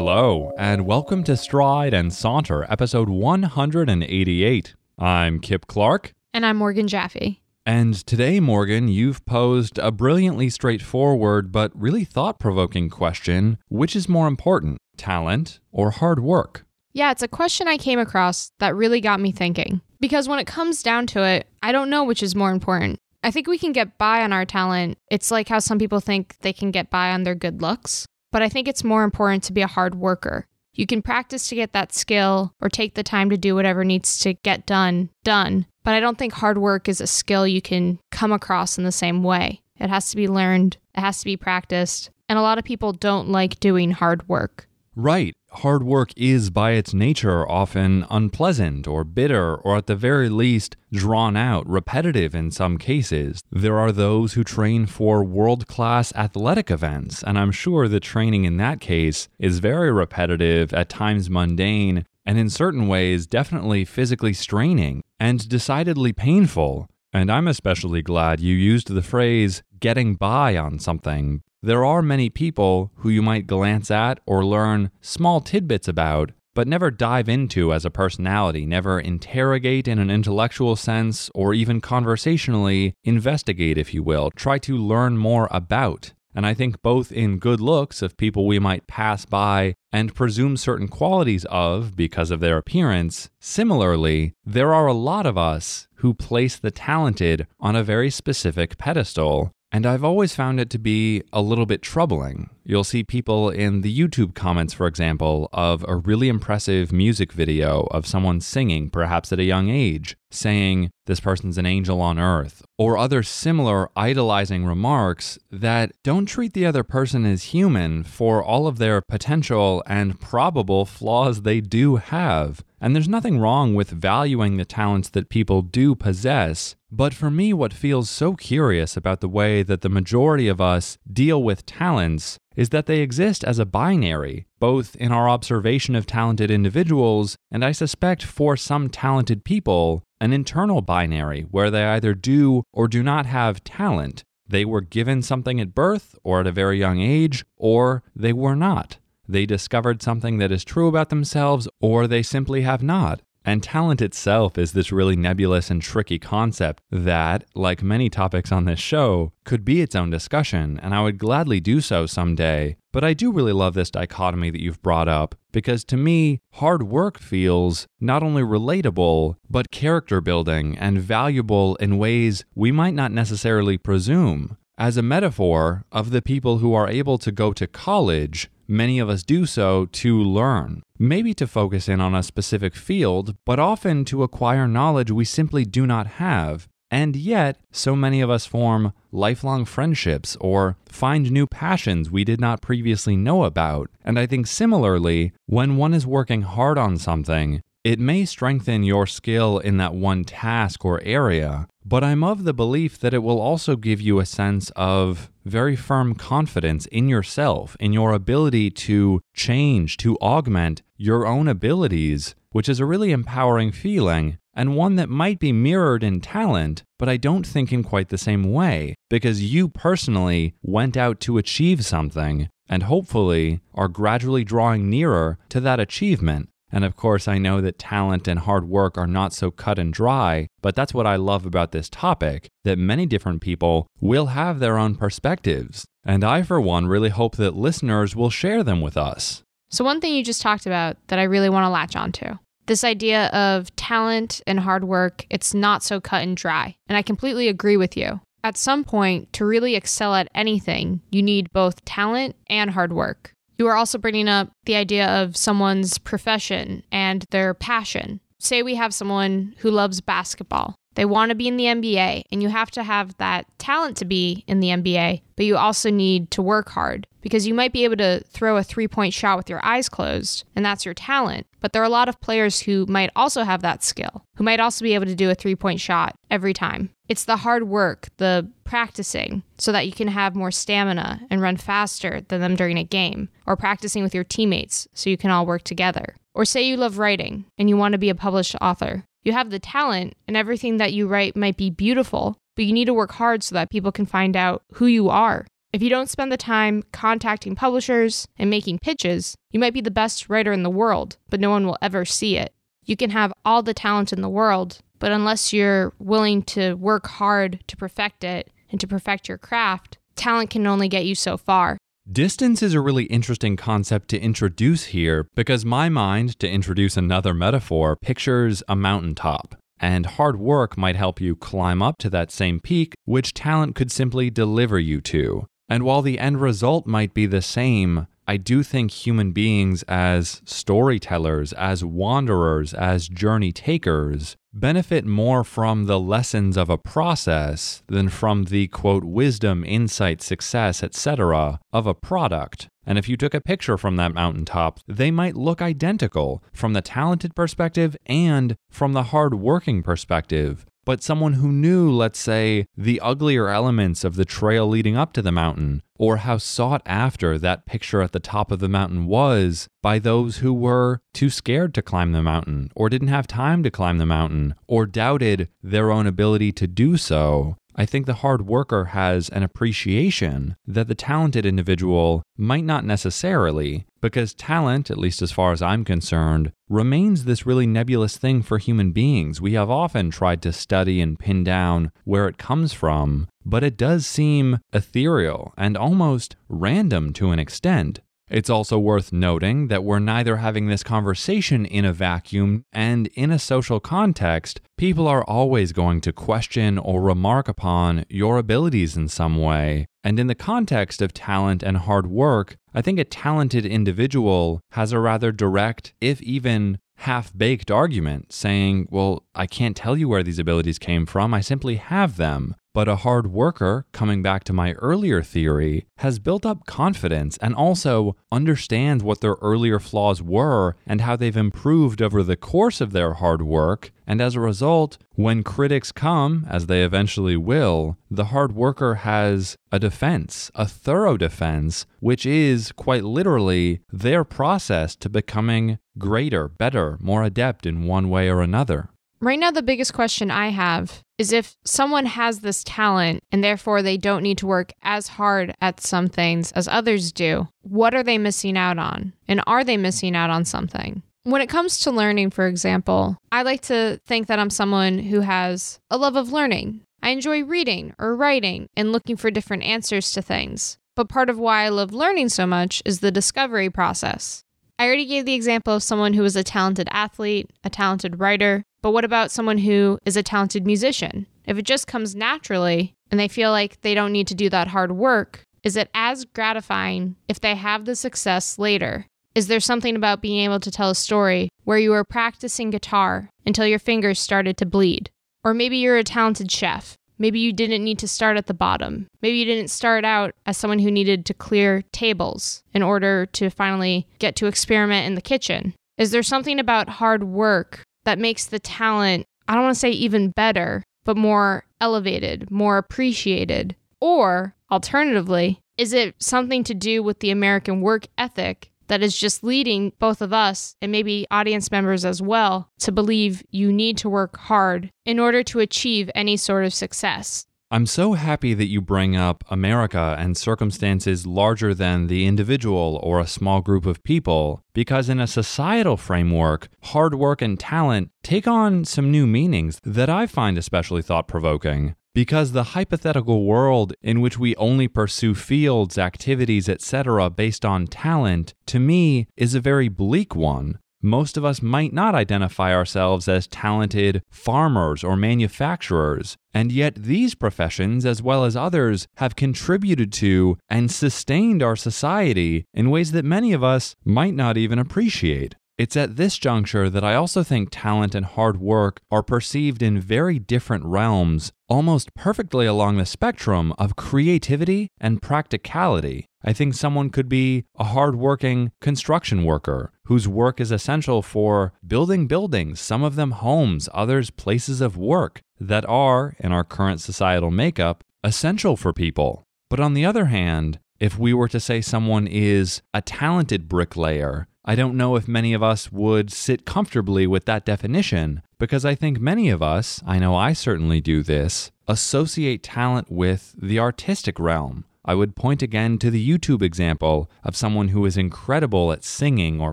[0.00, 4.74] Hello, and welcome to Stride and Saunter, episode 188.
[4.96, 7.42] I'm Kip Clark, And I'm Morgan Jaffe.
[7.66, 14.08] and today, Morgan, you've posed a brilliantly straightforward but really thought provoking question which is
[14.08, 16.64] more important, talent or hard work?
[16.92, 19.80] Yeah, it's a question I came across that really got me thinking.
[19.98, 23.00] Because when it comes down to it, I don't know which is more important.
[23.24, 24.96] I think we can get by on our talent.
[25.10, 28.06] It's like how some people think they can get by on their good looks.
[28.30, 30.46] But I think it's more important to be a hard worker.
[30.74, 34.18] You can practice to get that skill or take the time to do whatever needs
[34.20, 35.66] to get done, done.
[35.82, 38.92] But I don't think hard work is a skill you can come across in the
[38.92, 39.62] same way.
[39.76, 42.10] It has to be learned, it has to be practiced.
[42.28, 44.68] And a lot of people don't like doing hard work.
[44.94, 45.34] Right.
[45.52, 50.76] Hard work is by its nature often unpleasant or bitter or at the very least
[50.92, 53.42] drawn out, repetitive in some cases.
[53.50, 58.44] There are those who train for world class athletic events, and I'm sure the training
[58.44, 64.34] in that case is very repetitive, at times mundane, and in certain ways definitely physically
[64.34, 66.88] straining and decidedly painful.
[67.12, 72.30] And I'm especially glad you used the phrase getting by on something there are many
[72.30, 77.72] people who you might glance at or learn small tidbits about, but never dive into
[77.72, 84.02] as a personality, never interrogate in an intellectual sense, or even conversationally investigate, if you
[84.02, 86.12] will, try to learn more about.
[86.34, 90.56] And I think both in good looks of people we might pass by and presume
[90.56, 96.14] certain qualities of because of their appearance, similarly, there are a lot of us who
[96.14, 99.50] place the talented on a very specific pedestal.
[99.70, 102.48] And I've always found it to be a little bit troubling.
[102.64, 107.82] You'll see people in the YouTube comments, for example, of a really impressive music video
[107.90, 112.62] of someone singing, perhaps at a young age, saying, This person's an angel on earth,
[112.76, 118.66] or other similar idolizing remarks that don't treat the other person as human for all
[118.66, 122.62] of their potential and probable flaws they do have.
[122.80, 126.76] And there's nothing wrong with valuing the talents that people do possess.
[126.90, 130.96] But for me, what feels so curious about the way that the majority of us
[131.10, 136.06] deal with talents is that they exist as a binary, both in our observation of
[136.06, 142.14] talented individuals, and I suspect for some talented people, an internal binary where they either
[142.14, 144.24] do or do not have talent.
[144.48, 148.56] They were given something at birth or at a very young age, or they were
[148.56, 148.98] not.
[149.28, 153.20] They discovered something that is true about themselves, or they simply have not.
[153.48, 158.66] And talent itself is this really nebulous and tricky concept that, like many topics on
[158.66, 162.76] this show, could be its own discussion, and I would gladly do so someday.
[162.92, 166.82] But I do really love this dichotomy that you've brought up, because to me, hard
[166.82, 173.12] work feels not only relatable, but character building and valuable in ways we might not
[173.12, 174.58] necessarily presume.
[174.76, 179.08] As a metaphor of the people who are able to go to college, many of
[179.08, 184.04] us do so to learn, maybe to focus in on a specific field, but often
[184.04, 186.68] to acquire knowledge we simply do not have.
[186.90, 192.40] And yet, so many of us form lifelong friendships or find new passions we did
[192.40, 193.90] not previously know about.
[194.04, 199.06] And I think similarly, when one is working hard on something, it may strengthen your
[199.06, 203.40] skill in that one task or area, but I'm of the belief that it will
[203.40, 209.20] also give you a sense of very firm confidence in yourself, in your ability to
[209.34, 215.08] change, to augment your own abilities, which is a really empowering feeling and one that
[215.08, 219.52] might be mirrored in talent, but I don't think in quite the same way, because
[219.52, 225.78] you personally went out to achieve something and hopefully are gradually drawing nearer to that
[225.78, 226.48] achievement.
[226.70, 229.92] And of course, I know that talent and hard work are not so cut and
[229.92, 234.58] dry, but that's what I love about this topic that many different people will have
[234.58, 235.86] their own perspectives.
[236.04, 239.42] And I, for one, really hope that listeners will share them with us.
[239.70, 242.38] So, one thing you just talked about that I really want to latch onto
[242.68, 246.76] this idea of talent and hard work, it's not so cut and dry.
[246.86, 248.20] And I completely agree with you.
[248.44, 253.34] At some point, to really excel at anything, you need both talent and hard work.
[253.58, 258.20] You are also bringing up the idea of someone's profession and their passion.
[258.38, 260.76] Say we have someone who loves basketball.
[260.98, 264.04] They want to be in the NBA, and you have to have that talent to
[264.04, 267.84] be in the NBA, but you also need to work hard because you might be
[267.84, 271.46] able to throw a three point shot with your eyes closed, and that's your talent.
[271.60, 274.58] But there are a lot of players who might also have that skill, who might
[274.58, 276.90] also be able to do a three point shot every time.
[277.08, 281.58] It's the hard work, the practicing, so that you can have more stamina and run
[281.58, 285.46] faster than them during a game, or practicing with your teammates so you can all
[285.46, 286.16] work together.
[286.34, 289.04] Or say you love writing and you want to be a published author.
[289.24, 292.86] You have the talent, and everything that you write might be beautiful, but you need
[292.86, 295.46] to work hard so that people can find out who you are.
[295.72, 299.90] If you don't spend the time contacting publishers and making pitches, you might be the
[299.90, 302.54] best writer in the world, but no one will ever see it.
[302.84, 307.06] You can have all the talent in the world, but unless you're willing to work
[307.06, 311.36] hard to perfect it and to perfect your craft, talent can only get you so
[311.36, 311.76] far.
[312.10, 317.34] Distance is a really interesting concept to introduce here because my mind, to introduce another
[317.34, 319.56] metaphor, pictures a mountaintop.
[319.78, 323.92] And hard work might help you climb up to that same peak, which talent could
[323.92, 325.48] simply deliver you to.
[325.68, 330.40] And while the end result might be the same, I do think human beings, as
[330.46, 338.08] storytellers, as wanderers, as journey takers, benefit more from the lessons of a process than
[338.08, 341.60] from the quote wisdom, insight, success, etc.
[341.72, 342.68] of a product.
[342.84, 346.80] And if you took a picture from that mountaintop, they might look identical from the
[346.80, 352.98] talented perspective and from the hard working perspective but someone who knew, let's say, the
[353.00, 357.66] uglier elements of the trail leading up to the mountain, or how sought after that
[357.66, 361.82] picture at the top of the mountain was by those who were too scared to
[361.82, 366.06] climb the mountain, or didn't have time to climb the mountain, or doubted their own
[366.06, 371.46] ability to do so, I think the hard worker has an appreciation that the talented
[371.46, 377.46] individual might not necessarily, because talent, at least as far as I'm concerned, remains this
[377.46, 379.40] really nebulous thing for human beings.
[379.40, 383.76] We have often tried to study and pin down where it comes from, but it
[383.76, 388.00] does seem ethereal and almost random to an extent.
[388.30, 393.30] It's also worth noting that we're neither having this conversation in a vacuum, and in
[393.30, 399.08] a social context, people are always going to question or remark upon your abilities in
[399.08, 399.86] some way.
[400.04, 404.92] And in the context of talent and hard work, I think a talented individual has
[404.92, 410.22] a rather direct, if even half baked argument saying, Well, I can't tell you where
[410.22, 412.54] these abilities came from, I simply have them.
[412.78, 417.52] But a hard worker, coming back to my earlier theory, has built up confidence and
[417.52, 422.92] also understands what their earlier flaws were and how they've improved over the course of
[422.92, 423.90] their hard work.
[424.06, 429.56] And as a result, when critics come, as they eventually will, the hard worker has
[429.72, 436.96] a defense, a thorough defense, which is quite literally their process to becoming greater, better,
[437.00, 438.90] more adept in one way or another.
[439.20, 443.82] Right now, the biggest question I have is if someone has this talent and therefore
[443.82, 448.04] they don't need to work as hard at some things as others do, what are
[448.04, 449.12] they missing out on?
[449.26, 451.02] And are they missing out on something?
[451.24, 455.20] When it comes to learning, for example, I like to think that I'm someone who
[455.20, 456.82] has a love of learning.
[457.02, 460.78] I enjoy reading or writing and looking for different answers to things.
[460.94, 464.44] But part of why I love learning so much is the discovery process.
[464.80, 468.62] I already gave the example of someone who is a talented athlete, a talented writer,
[468.80, 471.26] but what about someone who is a talented musician?
[471.46, 474.68] If it just comes naturally and they feel like they don't need to do that
[474.68, 479.06] hard work, is it as gratifying if they have the success later?
[479.34, 483.30] Is there something about being able to tell a story where you were practicing guitar
[483.44, 485.10] until your fingers started to bleed?
[485.42, 489.08] Or maybe you're a talented chef Maybe you didn't need to start at the bottom.
[489.22, 493.50] Maybe you didn't start out as someone who needed to clear tables in order to
[493.50, 495.74] finally get to experiment in the kitchen.
[495.96, 499.90] Is there something about hard work that makes the talent, I don't want to say
[499.90, 503.74] even better, but more elevated, more appreciated?
[504.00, 509.44] Or alternatively, is it something to do with the American work ethic that is just
[509.44, 514.08] leading both of us and maybe audience members as well to believe you need to
[514.08, 517.46] work hard in order to achieve any sort of success.
[517.70, 523.20] I'm so happy that you bring up America and circumstances larger than the individual or
[523.20, 528.48] a small group of people, because in a societal framework, hard work and talent take
[528.48, 531.94] on some new meanings that I find especially thought provoking.
[532.18, 538.54] Because the hypothetical world in which we only pursue fields, activities, etc., based on talent,
[538.66, 540.80] to me, is a very bleak one.
[541.00, 547.36] Most of us might not identify ourselves as talented farmers or manufacturers, and yet these
[547.36, 553.24] professions, as well as others, have contributed to and sustained our society in ways that
[553.24, 555.54] many of us might not even appreciate.
[555.78, 560.00] It's at this juncture that I also think talent and hard work are perceived in
[560.00, 566.26] very different realms, almost perfectly along the spectrum of creativity and practicality.
[566.42, 572.26] I think someone could be a hardworking construction worker whose work is essential for building
[572.26, 577.52] buildings, some of them homes, others places of work that are, in our current societal
[577.52, 579.44] makeup, essential for people.
[579.70, 584.48] But on the other hand, if we were to say someone is a talented bricklayer
[584.68, 588.94] I don't know if many of us would sit comfortably with that definition because I
[588.94, 594.38] think many of us, I know I certainly do this, associate talent with the artistic
[594.38, 594.84] realm.
[595.06, 599.58] I would point again to the YouTube example of someone who is incredible at singing
[599.58, 599.72] or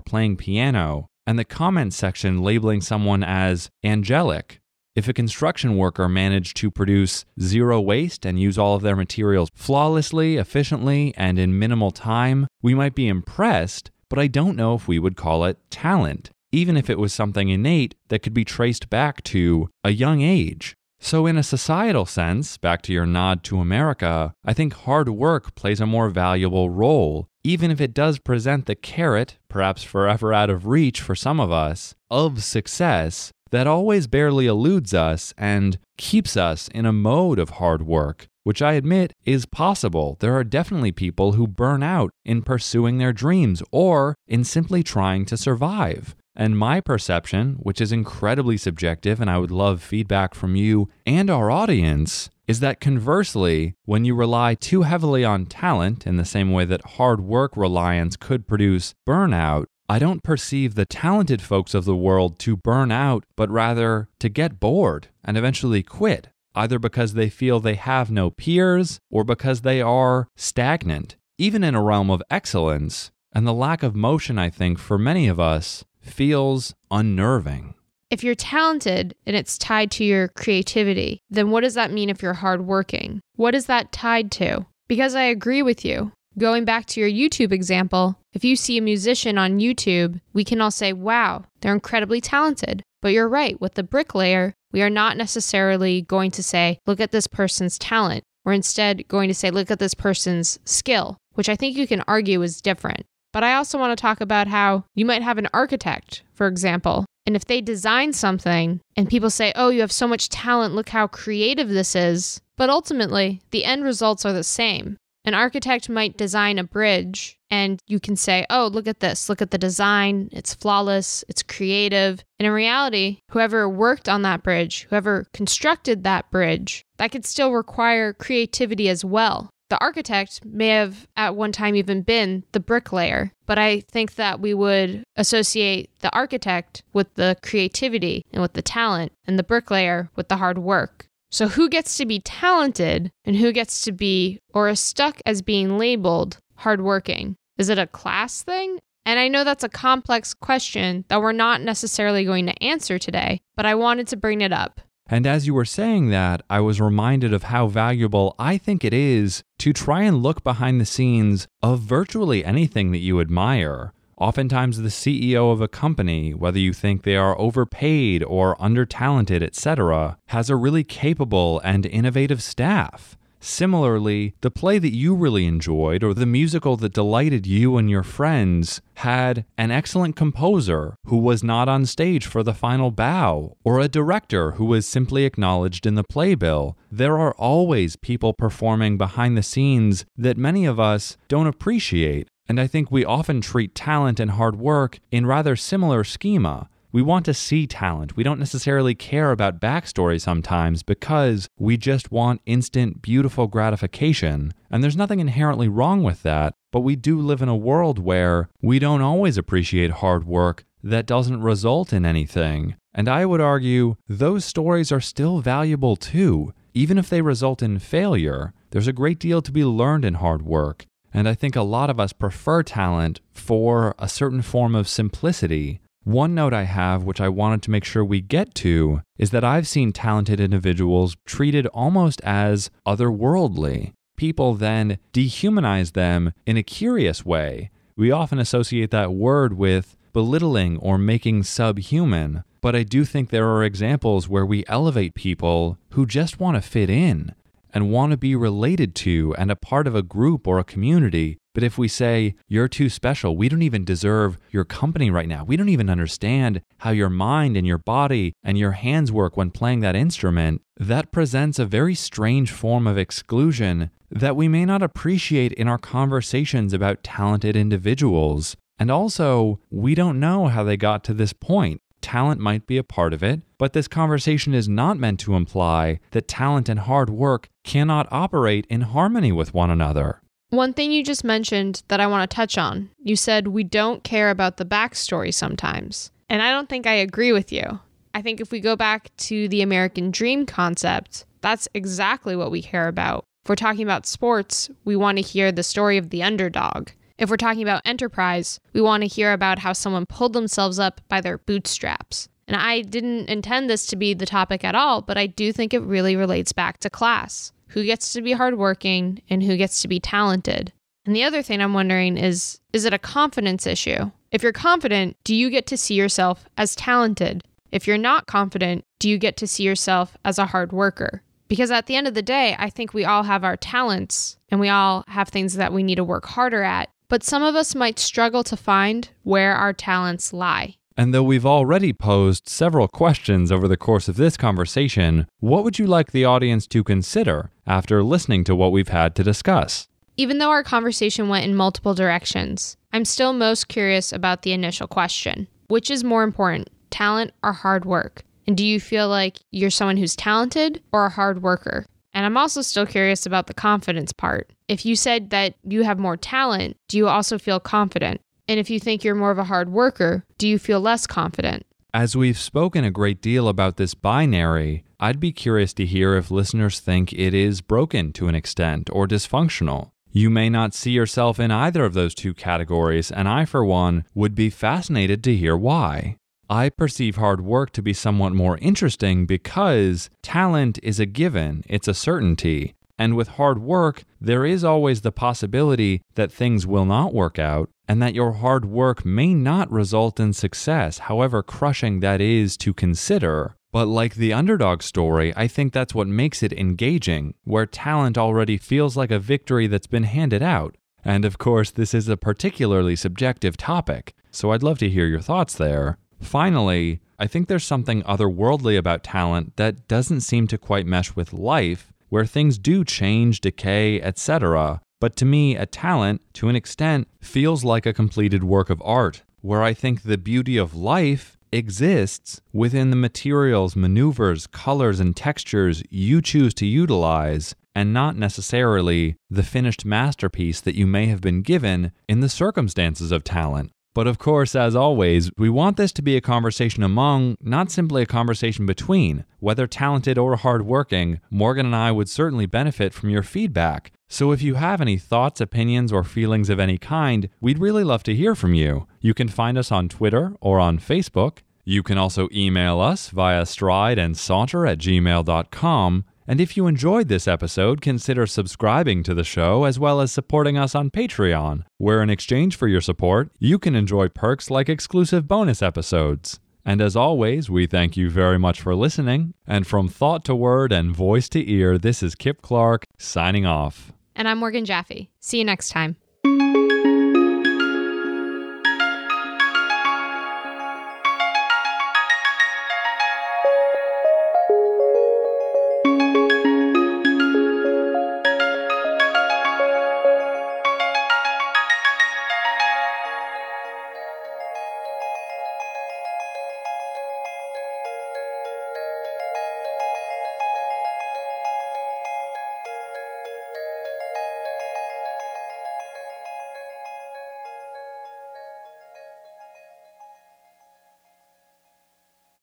[0.00, 4.60] playing piano, and the comment section labeling someone as angelic.
[4.94, 9.50] If a construction worker managed to produce zero waste and use all of their materials
[9.54, 14.88] flawlessly, efficiently, and in minimal time, we might be impressed, but I don't know if
[14.88, 18.88] we would call it talent, even if it was something innate that could be traced
[18.88, 20.76] back to a young age.
[20.98, 25.54] So, in a societal sense, back to your nod to America, I think hard work
[25.54, 30.50] plays a more valuable role, even if it does present the carrot, perhaps forever out
[30.50, 36.36] of reach for some of us, of success that always barely eludes us and keeps
[36.36, 40.16] us in a mode of hard work, which I admit is possible.
[40.20, 45.24] There are definitely people who burn out in pursuing their dreams or in simply trying
[45.26, 46.14] to survive.
[46.38, 51.30] And my perception, which is incredibly subjective, and I would love feedback from you and
[51.30, 56.52] our audience, is that conversely, when you rely too heavily on talent in the same
[56.52, 61.84] way that hard work reliance could produce burnout, I don't perceive the talented folks of
[61.84, 67.14] the world to burn out, but rather to get bored and eventually quit, either because
[67.14, 72.10] they feel they have no peers or because they are stagnant, even in a realm
[72.10, 73.12] of excellence.
[73.32, 77.74] And the lack of motion, I think, for many of us feels unnerving.
[78.10, 82.22] If you're talented and it's tied to your creativity, then what does that mean if
[82.22, 83.20] you're hardworking?
[83.34, 84.66] What is that tied to?
[84.88, 86.12] Because I agree with you.
[86.38, 90.60] Going back to your YouTube example, if you see a musician on YouTube, we can
[90.60, 92.82] all say, wow, they're incredibly talented.
[93.00, 97.10] But you're right, with the bricklayer, we are not necessarily going to say, look at
[97.10, 98.22] this person's talent.
[98.44, 102.04] We're instead going to say, look at this person's skill, which I think you can
[102.06, 103.06] argue is different.
[103.32, 107.06] But I also want to talk about how you might have an architect, for example,
[107.24, 110.90] and if they design something and people say, oh, you have so much talent, look
[110.90, 114.98] how creative this is, but ultimately the end results are the same.
[115.26, 119.42] An architect might design a bridge and you can say, oh, look at this, look
[119.42, 122.22] at the design, it's flawless, it's creative.
[122.38, 127.52] And in reality, whoever worked on that bridge, whoever constructed that bridge, that could still
[127.52, 129.50] require creativity as well.
[129.68, 134.38] The architect may have at one time even been the bricklayer, but I think that
[134.38, 140.08] we would associate the architect with the creativity and with the talent, and the bricklayer
[140.14, 141.08] with the hard work.
[141.36, 145.42] So, who gets to be talented and who gets to be or is stuck as
[145.42, 147.36] being labeled hardworking?
[147.58, 148.78] Is it a class thing?
[149.04, 153.42] And I know that's a complex question that we're not necessarily going to answer today,
[153.54, 154.80] but I wanted to bring it up.
[155.10, 158.94] And as you were saying that, I was reminded of how valuable I think it
[158.94, 163.92] is to try and look behind the scenes of virtually anything that you admire.
[164.18, 170.16] Oftentimes, the CEO of a company, whether you think they are overpaid or undertalented, etc.,
[170.28, 173.18] has a really capable and innovative staff.
[173.40, 178.02] Similarly, the play that you really enjoyed or the musical that delighted you and your
[178.02, 183.78] friends had an excellent composer who was not on stage for the final bow, or
[183.78, 186.76] a director who was simply acknowledged in the playbill.
[186.90, 192.28] There are always people performing behind the scenes that many of us don't appreciate.
[192.48, 196.68] And I think we often treat talent and hard work in rather similar schema.
[196.92, 198.16] We want to see talent.
[198.16, 204.54] We don't necessarily care about backstory sometimes because we just want instant, beautiful gratification.
[204.70, 208.48] And there's nothing inherently wrong with that, but we do live in a world where
[208.62, 212.76] we don't always appreciate hard work that doesn't result in anything.
[212.94, 216.54] And I would argue those stories are still valuable too.
[216.72, 220.42] Even if they result in failure, there's a great deal to be learned in hard
[220.42, 220.86] work.
[221.16, 225.80] And I think a lot of us prefer talent for a certain form of simplicity
[226.06, 229.42] one note I have, which I wanted to make sure we get to, is that
[229.42, 233.92] I've seen talented individuals treated almost as otherworldly.
[234.16, 237.70] People then dehumanize them in a curious way.
[237.96, 243.48] We often associate that word with belittling or making subhuman, but I do think there
[243.48, 247.34] are examples where we elevate people who just want to fit in
[247.76, 251.36] and want to be related to and a part of a group or a community
[251.56, 255.42] but if we say, you're too special, we don't even deserve your company right now,
[255.42, 259.50] we don't even understand how your mind and your body and your hands work when
[259.50, 264.82] playing that instrument, that presents a very strange form of exclusion that we may not
[264.82, 268.54] appreciate in our conversations about talented individuals.
[268.78, 271.80] And also, we don't know how they got to this point.
[272.06, 275.98] Talent might be a part of it, but this conversation is not meant to imply
[276.12, 280.20] that talent and hard work cannot operate in harmony with one another.
[280.50, 284.04] One thing you just mentioned that I want to touch on you said we don't
[284.04, 286.12] care about the backstory sometimes.
[286.30, 287.80] And I don't think I agree with you.
[288.14, 292.62] I think if we go back to the American dream concept, that's exactly what we
[292.62, 293.24] care about.
[293.44, 296.90] If we're talking about sports, we want to hear the story of the underdog.
[297.18, 301.00] If we're talking about enterprise, we want to hear about how someone pulled themselves up
[301.08, 302.28] by their bootstraps.
[302.46, 305.72] And I didn't intend this to be the topic at all, but I do think
[305.72, 309.88] it really relates back to class who gets to be hardworking and who gets to
[309.88, 310.72] be talented.
[311.04, 314.10] And the other thing I'm wondering is is it a confidence issue?
[314.30, 317.42] If you're confident, do you get to see yourself as talented?
[317.72, 321.22] If you're not confident, do you get to see yourself as a hard worker?
[321.48, 324.60] Because at the end of the day, I think we all have our talents and
[324.60, 326.90] we all have things that we need to work harder at.
[327.08, 330.76] But some of us might struggle to find where our talents lie.
[330.96, 335.78] And though we've already posed several questions over the course of this conversation, what would
[335.78, 339.88] you like the audience to consider after listening to what we've had to discuss?
[340.16, 344.86] Even though our conversation went in multiple directions, I'm still most curious about the initial
[344.86, 348.22] question which is more important, talent or hard work?
[348.46, 351.86] And do you feel like you're someone who's talented or a hard worker?
[352.16, 354.50] And I'm also still curious about the confidence part.
[354.68, 358.22] If you said that you have more talent, do you also feel confident?
[358.48, 361.66] And if you think you're more of a hard worker, do you feel less confident?
[361.92, 366.30] As we've spoken a great deal about this binary, I'd be curious to hear if
[366.30, 369.90] listeners think it is broken to an extent or dysfunctional.
[370.10, 374.06] You may not see yourself in either of those two categories, and I, for one,
[374.14, 376.16] would be fascinated to hear why.
[376.48, 381.88] I perceive hard work to be somewhat more interesting because talent is a given, it's
[381.88, 382.74] a certainty.
[382.98, 387.68] And with hard work, there is always the possibility that things will not work out
[387.88, 392.72] and that your hard work may not result in success, however crushing that is to
[392.72, 393.56] consider.
[393.72, 398.56] But like the underdog story, I think that's what makes it engaging, where talent already
[398.56, 400.76] feels like a victory that's been handed out.
[401.04, 405.20] And of course, this is a particularly subjective topic, so I'd love to hear your
[405.20, 405.98] thoughts there.
[406.20, 411.32] Finally, I think there's something otherworldly about talent that doesn't seem to quite mesh with
[411.32, 414.80] life, where things do change, decay, etc.
[415.00, 419.22] But to me, a talent, to an extent, feels like a completed work of art,
[419.40, 425.82] where I think the beauty of life exists within the materials, maneuvers, colors, and textures
[425.90, 431.42] you choose to utilize, and not necessarily the finished masterpiece that you may have been
[431.42, 433.70] given in the circumstances of talent.
[433.96, 438.02] But of course, as always, we want this to be a conversation among, not simply
[438.02, 439.24] a conversation between.
[439.40, 443.92] Whether talented or hardworking, Morgan and I would certainly benefit from your feedback.
[444.06, 448.02] So if you have any thoughts, opinions, or feelings of any kind, we'd really love
[448.02, 448.86] to hear from you.
[449.00, 451.38] You can find us on Twitter or on Facebook.
[451.64, 456.04] You can also email us via stride and saunter at gmail.com.
[456.28, 460.58] And if you enjoyed this episode, consider subscribing to the show as well as supporting
[460.58, 465.28] us on Patreon, where in exchange for your support, you can enjoy perks like exclusive
[465.28, 466.40] bonus episodes.
[466.64, 469.34] And as always, we thank you very much for listening.
[469.46, 473.92] And from thought to word and voice to ear, this is Kip Clark signing off.
[474.16, 475.08] And I'm Morgan Jaffe.
[475.20, 475.96] See you next time.